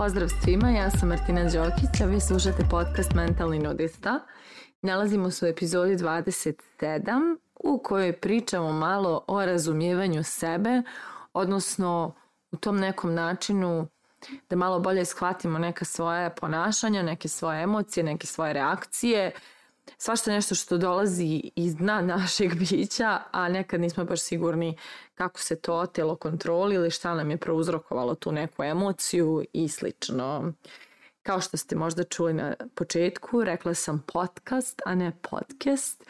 [0.00, 4.20] Pozdrav svima, ja sam Martina Đokić, a vi slušate podcast Mentalni nudista.
[4.82, 10.82] Nalazimo se u epizodi 27 u kojoj pričamo malo o razumijevanju sebe,
[11.32, 12.14] odnosno
[12.50, 13.88] u tom nekom načinu
[14.50, 19.32] da malo bolje shvatimo neka svoje ponašanja, neke svoje emocije, neke svoje reakcije,
[19.98, 24.78] svašta nešto što dolazi iz dna našeg bića, a nekad nismo baš sigurni
[25.14, 30.52] kako se to telo kontroli ili šta nam je prouzrokovalo tu neku emociju i slično.
[31.22, 36.04] Kao što ste možda čuli na početku, rekla sam podcast, a ne podcast,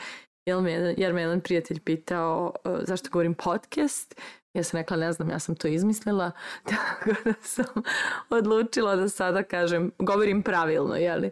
[0.46, 4.20] jer me, jer me jedan prijatelj pitao uh, zašto govorim podcast.
[4.54, 6.30] Ja sam rekla, ne znam, ja sam to izmislila,
[6.70, 7.82] tako da sam
[8.30, 11.30] odlučila da sada kažem, govorim pravilno, jeli?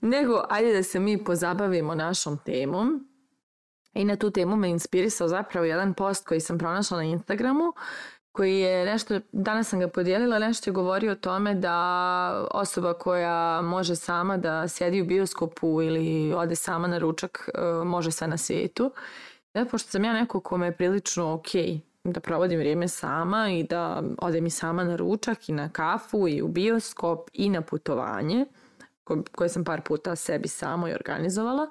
[0.00, 3.08] Nego, ajde da se mi pozabavimo našom temom.
[3.94, 7.72] I na tu temu me inspirisao zapravo jedan post koji sam pronašla na Instagramu
[8.36, 13.62] koji je nešto, danas sam ga podijelila, nešto je govorio o tome da osoba koja
[13.62, 18.36] može sama da sjedi u bioskopu ili ode sama na ručak e, može sve na
[18.36, 18.92] svijetu.
[19.54, 21.48] Ja, pošto sam ja neko kome je prilično ok
[22.04, 26.42] da provodim vrijeme sama i da odem i sama na ručak i na kafu i
[26.42, 28.46] u bioskop i na putovanje
[29.34, 31.66] koje sam par puta sebi samo i organizovala,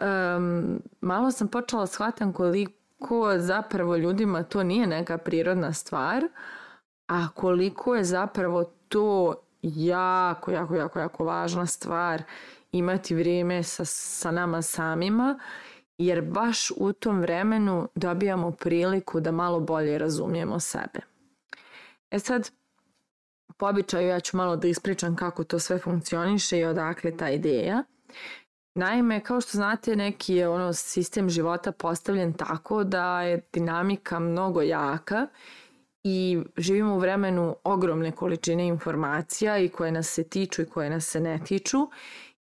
[0.00, 6.24] um, malo sam počela shvatam koliko zapravo ljudima to nije neka prirodna stvar,
[7.06, 12.22] a koliko je zapravo to jako, jako, jako, jako važna stvar
[12.72, 15.38] imati vrijeme sa, sa nama samima,
[15.98, 21.00] jer baš u tom vremenu dobijamo priliku da malo bolje razumijemo sebe.
[22.10, 22.50] E sad,
[23.56, 27.84] po običaju ja ću malo da ispričam kako to sve funkcioniše i odakle ta ideja.
[28.74, 34.62] Naime, kao što znate, neki je ono sistem života postavljen tako da je dinamika mnogo
[34.62, 35.26] jaka
[36.04, 41.06] i živimo u vremenu ogromne količine informacija i koje nas se tiču i koje nas
[41.06, 41.78] se ne tiču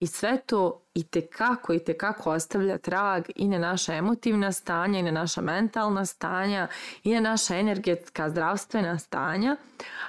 [0.02, 5.02] i sve to i tekako i tekako ostavlja trag i na naša emotivna stanja i
[5.02, 6.68] na naša mentalna stanja
[7.04, 9.56] i na naša energetska zdravstvena stanja,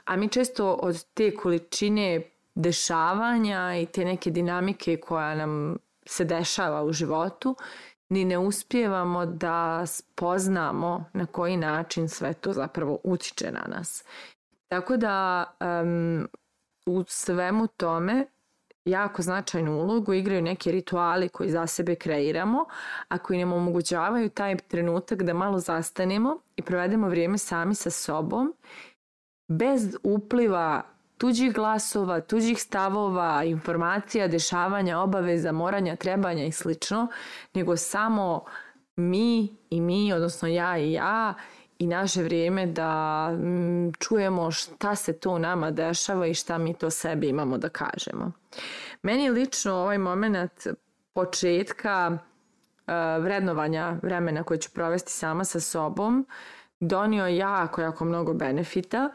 [0.06, 2.22] a mi često od te količine
[2.56, 7.56] dešavanja i te neke dinamike koja nam se dešava u životu
[8.10, 14.04] ni ne uspijevamo da spoznamo na koji način sve to zapravo utiče na nas.
[14.68, 16.28] Tako da um,
[16.86, 18.26] u svemu tome
[18.86, 22.66] jako značajnu ulogu igraju neki rituali koji za sebe kreiramo,
[23.08, 28.54] a koji nam omogućavaju taj trenutak da malo zastanemo i provedemo vrijeme sami sa sobom
[29.48, 30.82] bez upliva
[31.18, 37.08] tuđih glasova, tuđih stavova, informacija, dešavanja, obaveza, moranja, trebanja i slično,
[37.54, 38.44] nego samo
[38.96, 41.34] mi i mi, odnosno ja i ja
[41.84, 46.90] i naše vrijeme da mm, čujemo šta se to nama dešava i šta mi to
[46.90, 48.32] sebi imamo da kažemo.
[49.02, 50.68] Meni lično ovaj moment
[51.14, 56.26] početka uh, vrednovanja vremena koje ću provesti sama sa sobom
[56.80, 59.10] donio jako, jako mnogo benefita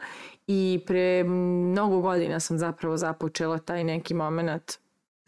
[0.47, 4.71] i pre mnogo godina sam zapravo započela taj neki moment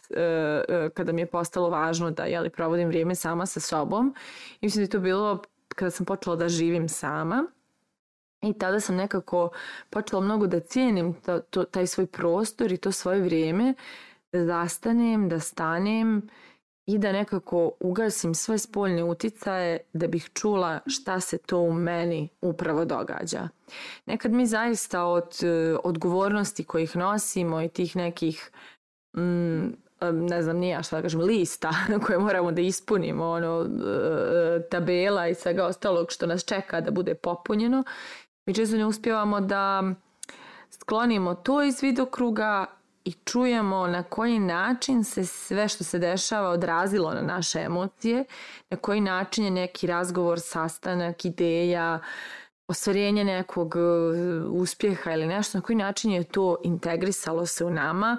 [0.10, 4.16] uh, uh, kada mi je postalo važno da jeli, provodim vrijeme sama sa sobom.
[4.62, 5.42] I mislim da je to bilo
[5.76, 7.46] kada sam počela da živim sama
[8.42, 9.50] i tada sam nekako
[9.90, 13.74] počela mnogo da cijenim to, to, taj svoj prostor i to svoje vrijeme,
[14.32, 16.30] da zastanem, da stanem
[16.86, 22.30] i da nekako ugasim sve spoljne uticaje da bih čula šta se to u meni
[22.42, 23.50] upravo događa.
[24.06, 28.52] Nekad mi zaista od e, odgovornosti kojih nosimo i tih nekih
[29.18, 29.68] mm,
[30.12, 31.72] ne znam nija šta da kažem, lista
[32.06, 37.16] koje moramo da ispunimo, ono, e, tabela i svega ostalog što nas čeka da bude
[37.16, 37.84] popunjeno.
[38.46, 39.84] Mi često ne uspjevamo da
[40.72, 42.66] sklonimo to iz vidokruga
[43.06, 48.26] i čujemo na koji način se sve što se dešava odrazilo na naše emocije,
[48.70, 52.00] na koji način je neki razgovor, sastanak, ideja,
[52.68, 53.80] ostvarenje nekog e,
[54.46, 58.18] uspjeha ili nešto, na koji način je to integrisalo se u nama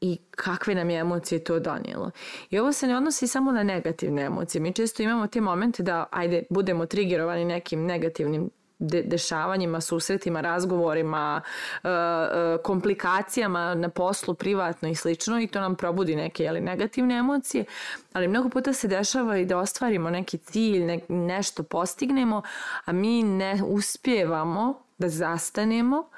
[0.00, 2.10] i kakve nam je emocije to donijelo.
[2.50, 4.60] I ovo se ne odnosi samo na negativne emocije.
[4.60, 11.42] Mi često imamo te momente da, ajde, budemo trigerovani nekim negativnim de dešavanjima, susretima, razgovorima,
[11.84, 17.14] e, e, komplikacijama na poslu, privatno i slično i to nam probudi neke jeli, negativne
[17.14, 17.64] emocije,
[18.12, 22.42] ali mnogo puta se dešava i da ostvarimo neki cilj, ne, nešto postignemo,
[22.84, 26.08] a mi ne uspijevamo da zastanemo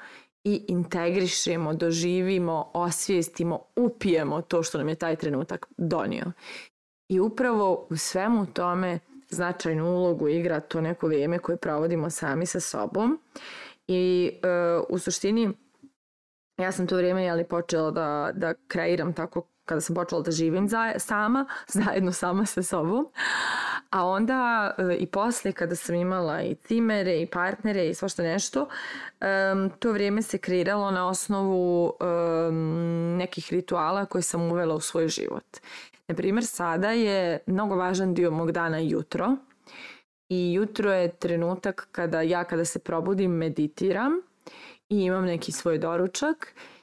[0.43, 6.31] i integrišemo, doživimo, osvijestimo, upijemo to što nam je taj trenutak donio.
[7.09, 8.99] I upravo u svemu tome
[9.29, 13.19] značajnu ulogu igra to neko vrijeme koje provodimo sami sa sobom
[13.87, 14.47] i e,
[14.89, 15.53] u suštini
[16.57, 20.69] ja sam to vrijeme jeli, počela da, da kreiram tako kada sam počela da živim
[20.69, 23.07] za, sama, zajedno sama sa sobom.
[23.89, 28.61] A onda e, i posle kada sam imala i cimere i partnere i svašta nešto,
[28.61, 35.07] um, to vrijeme se kreiralo na osnovu um, nekih rituala koje sam uvela u svoj
[35.07, 35.57] život.
[36.07, 39.35] Naprimer, sada je mnogo važan dio mog dana jutro
[40.29, 44.11] i jutro je trenutak kada ja kada se probudim meditiram
[44.89, 46.78] i imam neki svoj doručak i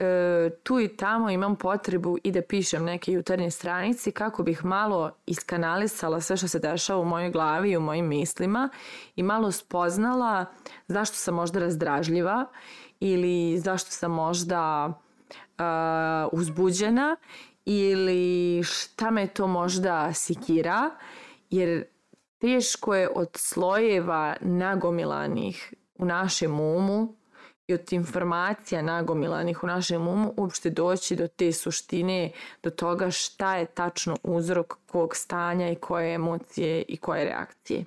[0.00, 5.10] e, tu i tamo imam potrebu i da pišem neke jutarnje stranici kako bih malo
[5.26, 8.68] iskanalisala sve što se dešava u mojoj glavi i u mojim mislima
[9.16, 10.46] i malo spoznala
[10.88, 12.46] zašto sam možda razdražljiva
[13.00, 14.92] ili zašto sam možda
[15.58, 15.62] e,
[16.32, 17.16] uzbuđena
[17.64, 20.90] ili šta me to možda sikira
[21.50, 21.84] jer
[22.38, 27.23] teško je od slojeva nagomilanih u našem umu
[27.66, 32.30] i od informacija nagomilanih u našem umu uopšte doći do te suštine,
[32.62, 37.84] do toga šta je tačno uzrok kog stanja i koje emocije i koje reakcije.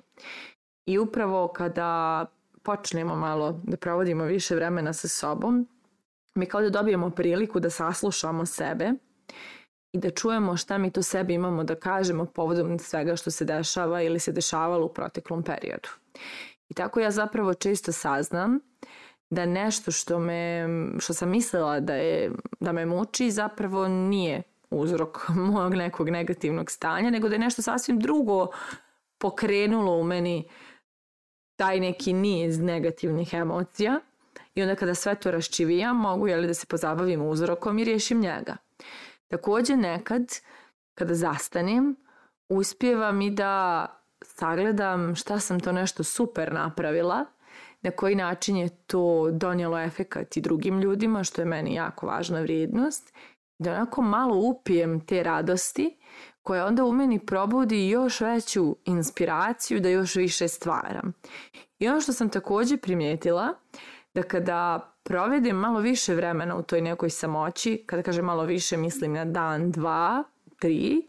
[0.86, 2.26] I upravo kada
[2.62, 5.68] počnemo malo da provodimo više vremena sa sobom,
[6.34, 8.92] mi kao da dobijemo priliku da saslušamo sebe
[9.92, 14.02] i da čujemo šta mi to sebi imamo da kažemo povodom svega što se dešava
[14.02, 15.88] ili se dešavalo u proteklom periodu.
[16.68, 18.60] I tako ja zapravo često saznam
[19.30, 22.30] da nešto što me, što sam mislila da, je,
[22.60, 28.00] da me muči zapravo nije uzrok mojeg nekog negativnog stanja, nego da je nešto sasvim
[28.00, 28.46] drugo
[29.18, 30.48] pokrenulo u meni
[31.56, 34.00] taj neki niz negativnih emocija
[34.54, 38.56] i onda kada sve to raščivijam mogu jeli, da se pozabavim uzrokom i riješim njega.
[39.28, 40.22] Takođe nekad
[40.94, 41.96] kada zastanem
[42.48, 43.86] uspijevam i da
[44.24, 47.24] sagledam šta sam to nešto super napravila
[47.82, 52.40] na koji način je to donijelo efekat i drugim ljudima, što je meni jako važna
[52.40, 53.12] vrijednost,
[53.58, 55.98] da onako malo upijem te radosti
[56.42, 61.12] koja onda u meni probudi još veću inspiraciju da još više stvaram.
[61.78, 63.54] I ono što sam takođe primijetila,
[64.14, 69.12] da kada provedem malo više vremena u toj nekoj samoći, kada kažem malo više mislim
[69.12, 70.24] na dan, dva,
[70.58, 71.08] tri,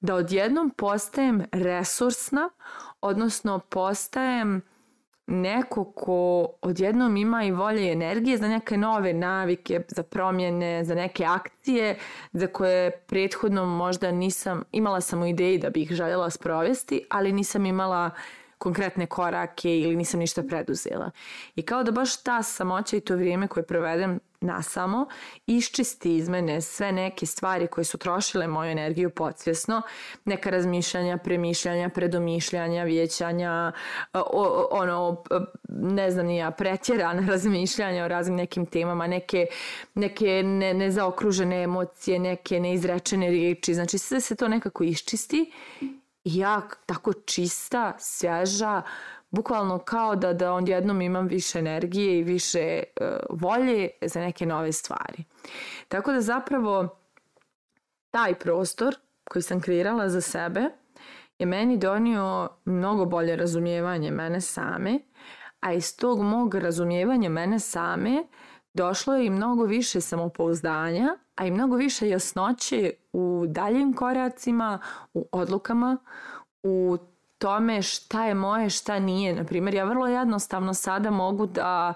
[0.00, 2.50] da odjednom postajem resursna,
[3.00, 4.62] odnosno postajem
[5.30, 10.94] neko ko odjednom ima i volje i energije za neke nove navike, za promjene, za
[10.94, 11.98] neke akcije
[12.32, 17.66] za koje prethodno možda nisam, imala sam u ideji da bih željela sprovesti, ali nisam
[17.66, 18.10] imala
[18.58, 21.10] konkretne korake ili nisam ništa preduzela.
[21.56, 25.06] I kao da baš ta samoća i to vrijeme koje provedem nasamo
[25.46, 29.82] iščisti iz mene sve neke stvari koje su trošile moju energiju podsvjesno,
[30.24, 33.72] neka razmišljanja, premišljanja, predomišljanja, vjećanja,
[34.70, 35.24] ono,
[35.68, 39.46] ne znam nija, pretjerana razmišljanja o raznim nekim temama, neke,
[39.94, 45.52] neke ne, nezaokružene emocije, neke neizrečene riječi, znači sve se to nekako iščisti
[46.24, 48.82] i ja tako čista, svježa,
[49.30, 54.46] bukvalno kao da, da on jednom imam više energije i više uh, volje za neke
[54.46, 55.24] nove stvari.
[55.88, 56.88] Tako da zapravo
[58.10, 58.94] taj prostor
[59.24, 60.70] koji sam kreirala za sebe
[61.38, 64.98] je meni donio mnogo bolje razumijevanje mene same,
[65.60, 68.24] a iz tog mog razumijevanja mene same
[68.74, 74.78] došlo je i mnogo više samopouzdanja, a i mnogo više jasnoće u daljim koracima,
[75.14, 75.98] u odlukama,
[76.62, 76.98] u
[77.40, 79.34] tome šta je moje, šta nije.
[79.34, 81.94] Naprimjer, ja vrlo jednostavno sada mogu da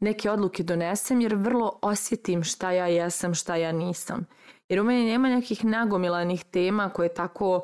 [0.00, 4.26] neke odluke donesem jer vrlo osjetim šta ja jesam, šta ja nisam.
[4.68, 7.62] Jer u meni nema nekih nagomilanih tema koje tako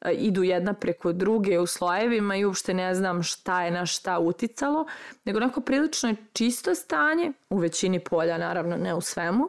[0.00, 4.18] e, idu jedna preko druge u slojevima i uopšte ne znam šta je na šta
[4.18, 4.86] uticalo,
[5.24, 9.48] nego neko prilično čisto stanje, u većini polja naravno, ne u svemu,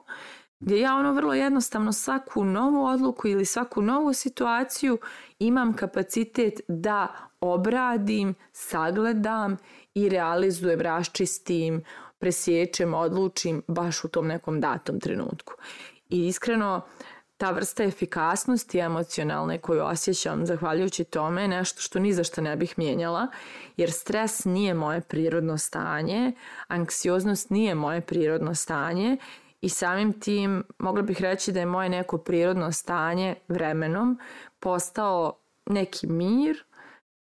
[0.60, 4.98] gdje ja ono vrlo jednostavno svaku novu odluku ili svaku novu situaciju
[5.40, 7.08] imam kapacitet da
[7.40, 9.58] obradim, sagledam
[9.94, 11.84] i realizujem, raščistim,
[12.20, 15.54] presjećem, odlučim baš u tom nekom datom trenutku.
[16.10, 16.82] I iskreno,
[17.38, 22.56] ta vrsta efikasnosti emocionalne koju osjećam zahvaljujući tome je nešto što ni za što ne
[22.56, 23.28] bih mijenjala,
[23.78, 26.32] jer stres nije moje prirodno stanje,
[26.68, 29.18] anksioznost nije moje prirodno stanje
[29.66, 34.20] i samim tim mogla bih reći da je moje neko prirodno stanje vremenom
[34.60, 36.64] postao neki mir,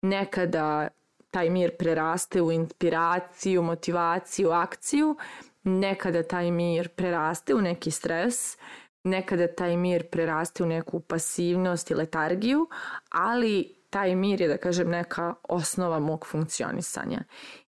[0.01, 0.87] nekada
[1.31, 5.17] taj mir preraste u inspiraciju, motivaciju, akciju,
[5.63, 8.57] nekada taj mir preraste u neki stres,
[9.03, 12.67] nekada taj mir preraste u neku pasivnost i letargiju,
[13.09, 17.23] ali taj mir je, da kažem, neka osnova mog funkcionisanja.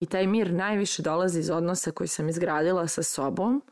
[0.00, 3.62] I taj mir najviše dolazi iz odnosa koji sam izgradila sa sobom,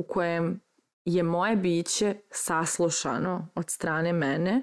[0.00, 0.60] u kojem
[1.04, 4.62] je moje biće saslušano od strane mene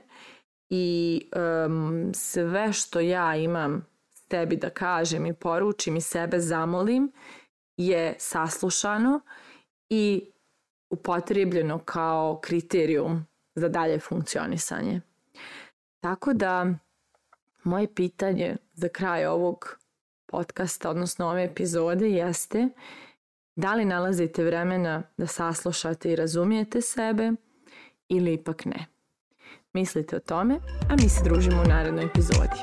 [0.70, 1.22] i
[1.66, 3.86] um, sve što ja imam
[4.28, 7.12] tebi da kažem i poručim i sebe zamolim
[7.78, 9.22] je saslušano
[9.90, 10.32] i
[10.90, 13.26] upotrebljeno kao kriterijum
[13.56, 15.02] za dalje funkcionisanje.
[16.00, 16.66] Tako da
[17.64, 19.78] moje pitanje za kraj ovog
[20.26, 22.70] podcasta, odnosno ove epizode jeste
[23.58, 27.32] da li nalazite vremena da saslušate i razumijete sebe
[28.10, 28.86] ili ipak ne.
[29.74, 30.60] Mislite o tome,
[30.90, 32.62] a mi se družimo u narednoj epizodi.